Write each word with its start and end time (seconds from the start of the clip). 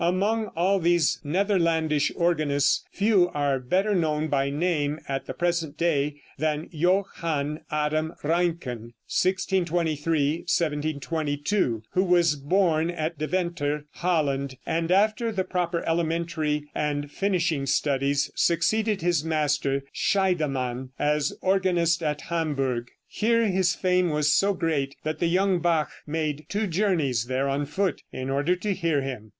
Among 0.03 0.47
all 0.55 0.79
these 0.79 1.19
Netherlandish 1.23 2.11
organists 2.15 2.83
few 2.91 3.29
are 3.35 3.59
better 3.59 3.93
known 3.93 4.29
by 4.29 4.49
name 4.49 4.99
at 5.07 5.27
the 5.27 5.33
present 5.35 5.77
day 5.77 6.23
than 6.39 6.69
Johann 6.71 7.59
Adam 7.69 8.15
Reinken 8.23 8.93
(1623 9.05 10.45
1722), 10.47 11.83
who 11.91 12.03
was 12.03 12.35
born 12.35 12.89
at 12.89 13.19
Deventer, 13.19 13.85
Holland, 13.91 14.57
and 14.65 14.91
after 14.91 15.31
the 15.31 15.43
proper 15.43 15.83
elementary 15.85 16.65
and 16.73 17.11
finishing 17.11 17.67
studies, 17.67 18.31
succeeded 18.33 19.03
his 19.03 19.23
master, 19.23 19.83
Scheidemann, 19.93 20.89
as 20.97 21.31
organist 21.41 22.01
at 22.01 22.21
Hamburg. 22.21 22.89
Here 23.05 23.45
his 23.45 23.75
fame 23.75 24.09
was 24.09 24.33
so 24.33 24.55
great 24.55 24.95
that 25.03 25.19
the 25.19 25.27
young 25.27 25.59
Bach 25.59 25.91
made 26.07 26.47
two 26.49 26.65
journeys 26.65 27.25
there 27.25 27.47
on 27.47 27.67
foot, 27.67 28.01
in 28.11 28.31
order 28.31 28.55
to 28.55 28.73
hear 28.73 29.03
him. 29.03 29.29